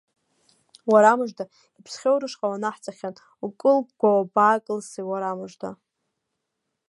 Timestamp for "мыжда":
1.19-1.45, 5.39-5.69